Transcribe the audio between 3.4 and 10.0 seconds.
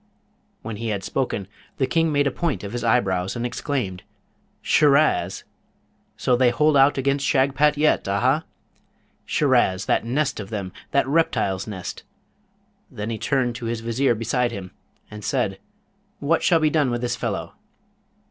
exclaimed, 'Shiraz? So they hold out against Shagpat yet, aha? Shiraz!